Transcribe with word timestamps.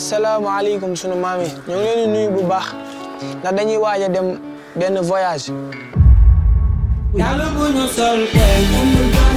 asalaamaaleykum 0.00 0.92
sunu 1.00 1.16
maam 1.24 1.40
yi 1.44 1.50
ñu 1.68 1.74
ngi 1.80 1.84
leen 1.86 1.98
di 2.02 2.06
nuyu 2.12 2.28
bu 2.36 2.40
baax 2.50 2.66
ndax 3.40 3.52
dañuy 3.56 3.78
waaj 3.84 4.02
a 4.06 4.08
dem 4.14 4.26
benn 4.78 4.96
voyage. 5.10 5.52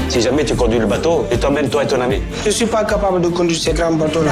Si 0.09 0.21
jamais 0.21 0.45
tu 0.45 0.55
conduis 0.55 0.79
le 0.79 0.85
bateau, 0.85 1.25
et 1.31 1.37
t'emmènes 1.39 1.69
toi 1.69 1.83
et 1.83 1.87
ton 1.87 1.99
ami. 2.01 2.21
Je 2.45 2.51
suis 2.51 2.67
pas 2.67 2.83
capable 2.85 3.19
de 3.19 3.29
conduire 3.29 3.59
ces 3.59 3.73
grands 3.73 3.93
bateaux-là. 3.93 4.31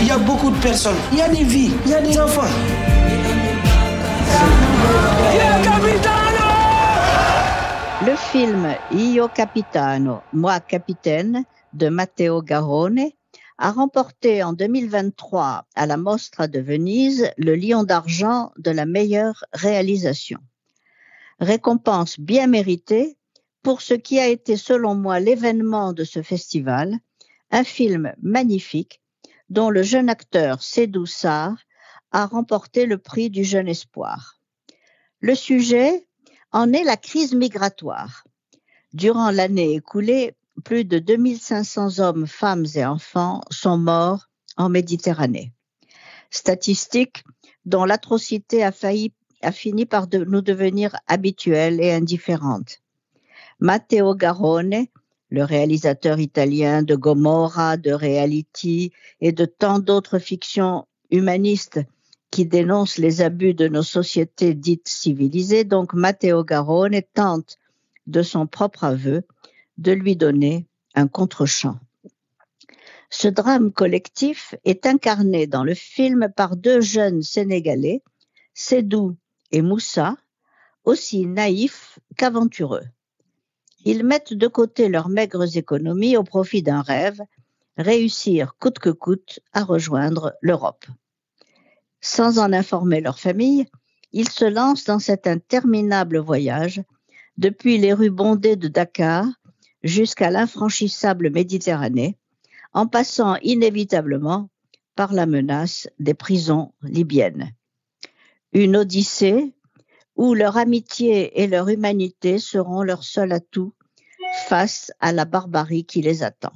Il 0.00 0.06
y 0.08 0.10
a 0.10 0.16
beaucoup 0.18 0.50
de 0.50 0.56
personnes, 0.68 0.96
il 1.12 1.18
y 1.18 1.22
a 1.22 1.28
des 1.28 1.44
vies, 1.44 1.72
il 1.84 1.90
y 1.90 1.94
a 1.94 2.00
des 2.00 2.18
enfants. 2.18 2.50
Le 8.06 8.16
film 8.16 8.66
Io 8.90 9.28
Capitano, 9.28 10.22
Moi 10.32 10.58
Capitaine 10.60 11.44
de 11.72 11.88
Matteo 11.88 12.42
Garrone 12.42 13.10
a 13.62 13.70
remporté 13.70 14.42
en 14.42 14.54
2023 14.54 15.68
à 15.76 15.86
la 15.86 15.96
Mostra 15.96 16.48
de 16.48 16.58
Venise 16.58 17.30
le 17.38 17.54
Lion 17.54 17.84
d'argent 17.84 18.50
de 18.58 18.72
la 18.72 18.86
meilleure 18.86 19.44
réalisation. 19.52 20.40
Récompense 21.38 22.18
bien 22.18 22.48
méritée 22.48 23.16
pour 23.62 23.80
ce 23.80 23.94
qui 23.94 24.18
a 24.18 24.26
été 24.26 24.56
selon 24.56 24.96
moi 24.96 25.20
l'événement 25.20 25.92
de 25.92 26.02
ce 26.02 26.22
festival, 26.22 26.98
un 27.52 27.62
film 27.62 28.12
magnifique 28.20 29.00
dont 29.48 29.70
le 29.70 29.84
jeune 29.84 30.08
acteur 30.08 30.60
Sédou 30.60 31.06
Sarr 31.06 31.54
a 32.10 32.26
remporté 32.26 32.84
le 32.84 32.98
prix 32.98 33.30
du 33.30 33.44
jeune 33.44 33.68
espoir. 33.68 34.40
Le 35.20 35.36
sujet 35.36 36.08
en 36.50 36.72
est 36.72 36.82
la 36.82 36.96
crise 36.96 37.32
migratoire. 37.32 38.24
Durant 38.92 39.30
l'année 39.30 39.74
écoulée, 39.74 40.34
plus 40.64 40.84
de 40.84 40.98
2500 40.98 41.98
hommes, 41.98 42.26
femmes 42.26 42.66
et 42.74 42.84
enfants 42.84 43.40
sont 43.50 43.78
morts 43.78 44.28
en 44.56 44.68
Méditerranée. 44.68 45.52
Statistique 46.30 47.24
dont 47.64 47.84
l'atrocité 47.84 48.64
a, 48.64 48.72
a 49.42 49.52
fini 49.52 49.86
par 49.86 50.06
nous 50.12 50.40
devenir 50.40 50.96
habituelle 51.06 51.80
et 51.80 51.92
indifférente. 51.92 52.78
Matteo 53.60 54.14
Garrone, 54.14 54.86
le 55.30 55.44
réalisateur 55.44 56.18
italien 56.18 56.82
de 56.82 56.94
Gomorra, 56.94 57.76
de 57.76 57.92
Reality 57.92 58.92
et 59.20 59.32
de 59.32 59.44
tant 59.44 59.78
d'autres 59.78 60.18
fictions 60.18 60.86
humanistes 61.10 61.80
qui 62.30 62.46
dénoncent 62.46 62.98
les 62.98 63.20
abus 63.20 63.54
de 63.54 63.68
nos 63.68 63.82
sociétés 63.82 64.54
dites 64.54 64.88
civilisées, 64.88 65.64
donc 65.64 65.94
Matteo 65.94 66.44
Garrone 66.44 67.00
tente 67.14 67.58
de 68.06 68.22
son 68.22 68.46
propre 68.46 68.84
aveu 68.84 69.22
de 69.82 69.92
lui 69.92 70.16
donner 70.16 70.66
un 70.94 71.08
contre-champ. 71.08 71.78
Ce 73.10 73.28
drame 73.28 73.72
collectif 73.72 74.54
est 74.64 74.86
incarné 74.86 75.46
dans 75.46 75.64
le 75.64 75.74
film 75.74 76.32
par 76.34 76.56
deux 76.56 76.80
jeunes 76.80 77.22
Sénégalais, 77.22 78.02
Sédou 78.54 79.16
et 79.50 79.60
Moussa, 79.60 80.16
aussi 80.84 81.26
naïfs 81.26 81.98
qu'aventureux. 82.16 82.84
Ils 83.84 84.04
mettent 84.04 84.32
de 84.32 84.46
côté 84.46 84.88
leurs 84.88 85.08
maigres 85.08 85.56
économies 85.56 86.16
au 86.16 86.22
profit 86.22 86.62
d'un 86.62 86.80
rêve, 86.80 87.20
réussir 87.76 88.54
coûte 88.58 88.78
que 88.78 88.90
coûte 88.90 89.40
à 89.52 89.64
rejoindre 89.64 90.34
l'Europe. 90.40 90.86
Sans 92.00 92.38
en 92.38 92.52
informer 92.52 93.00
leur 93.00 93.18
famille, 93.18 93.66
ils 94.12 94.28
se 94.28 94.44
lancent 94.44 94.84
dans 94.84 95.00
cet 95.00 95.26
interminable 95.26 96.18
voyage 96.18 96.82
depuis 97.36 97.78
les 97.78 97.92
rues 97.92 98.10
bondées 98.10 98.56
de 98.56 98.68
Dakar 98.68 99.26
jusqu'à 99.82 100.30
l'infranchissable 100.30 101.30
Méditerranée, 101.30 102.16
en 102.72 102.86
passant 102.86 103.36
inévitablement 103.42 104.48
par 104.94 105.12
la 105.12 105.26
menace 105.26 105.88
des 105.98 106.14
prisons 106.14 106.72
libyennes. 106.82 107.52
Une 108.52 108.76
odyssée 108.76 109.54
où 110.16 110.34
leur 110.34 110.56
amitié 110.56 111.42
et 111.42 111.46
leur 111.46 111.68
humanité 111.68 112.38
seront 112.38 112.82
leur 112.82 113.02
seul 113.02 113.32
atout 113.32 113.74
face 114.46 114.92
à 115.00 115.12
la 115.12 115.24
barbarie 115.24 115.84
qui 115.84 116.02
les 116.02 116.22
attend. 116.22 116.52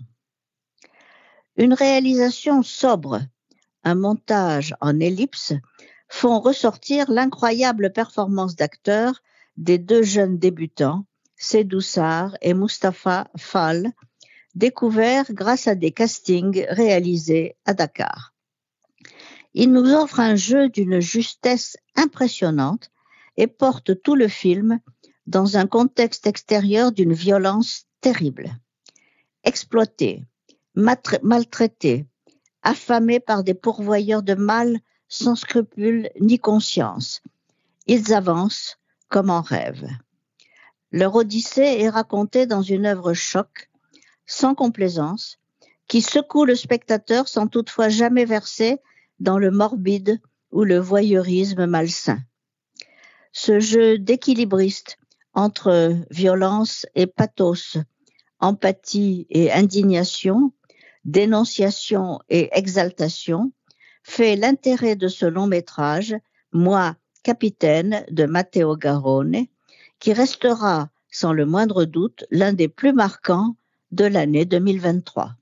Une 1.56 1.72
réalisation 1.72 2.62
sobre, 2.62 3.22
un 3.82 3.94
montage 3.94 4.74
en 4.80 5.00
ellipse 5.00 5.54
font 6.08 6.40
ressortir 6.40 7.10
l'incroyable 7.10 7.92
performance 7.92 8.56
d'acteurs 8.56 9.22
des 9.56 9.78
deux 9.78 10.02
jeunes 10.02 10.38
débutants, 10.38 11.06
Sédou 11.36 11.80
Sarr 11.80 12.36
et 12.40 12.54
Mustapha 12.54 13.28
Fall, 13.36 13.92
découverts 14.54 15.30
grâce 15.30 15.68
à 15.68 15.74
des 15.74 15.92
castings 15.92 16.64
réalisés 16.70 17.56
à 17.66 17.74
Dakar. 17.74 18.34
Il 19.54 19.72
nous 19.72 19.92
offre 19.92 20.20
un 20.20 20.34
jeu 20.34 20.68
d'une 20.68 21.00
justesse 21.00 21.76
impressionnante 21.94 22.90
et 23.36 23.46
porte 23.46 24.02
tout 24.02 24.14
le 24.14 24.28
film 24.28 24.80
dans 25.26 25.56
un 25.56 25.66
contexte 25.66 26.26
extérieur 26.26 26.92
d'une 26.92 27.12
violence 27.12 27.84
terrible. 28.00 28.50
Exploités, 29.44 30.24
maltraités, 30.74 32.06
affamés 32.62 33.20
par 33.20 33.44
des 33.44 33.54
pourvoyeurs 33.54 34.22
de 34.22 34.34
mal 34.34 34.78
sans 35.08 35.36
scrupules 35.36 36.10
ni 36.20 36.38
conscience, 36.38 37.22
ils 37.86 38.12
avancent 38.12 38.78
comme 39.08 39.30
en 39.30 39.40
rêve. 39.40 39.86
Leur 40.92 41.14
odyssée 41.14 41.76
est 41.80 41.88
racontée 41.88 42.46
dans 42.46 42.62
une 42.62 42.86
œuvre 42.86 43.12
choc, 43.12 43.70
sans 44.26 44.54
complaisance, 44.54 45.38
qui 45.88 46.00
secoue 46.00 46.44
le 46.44 46.54
spectateur 46.54 47.28
sans 47.28 47.46
toutefois 47.46 47.88
jamais 47.88 48.24
verser 48.24 48.78
dans 49.20 49.38
le 49.38 49.50
morbide 49.50 50.20
ou 50.52 50.64
le 50.64 50.78
voyeurisme 50.78 51.66
malsain. 51.66 52.18
Ce 53.32 53.60
jeu 53.60 53.98
d'équilibriste 53.98 54.98
entre 55.34 55.94
violence 56.10 56.86
et 56.94 57.06
pathos, 57.06 57.76
empathie 58.40 59.26
et 59.30 59.52
indignation, 59.52 60.52
dénonciation 61.04 62.20
et 62.28 62.48
exaltation, 62.52 63.52
fait 64.02 64.36
l'intérêt 64.36 64.96
de 64.96 65.08
ce 65.08 65.26
long 65.26 65.46
métrage, 65.46 66.16
Moi, 66.52 66.96
capitaine 67.22 68.04
de 68.10 68.24
Matteo 68.24 68.76
Garrone, 68.76 69.46
qui 69.98 70.12
restera 70.12 70.90
sans 71.10 71.32
le 71.32 71.46
moindre 71.46 71.84
doute 71.84 72.24
l'un 72.30 72.52
des 72.52 72.68
plus 72.68 72.92
marquants 72.92 73.56
de 73.90 74.04
l'année 74.04 74.44
2023. 74.44 75.34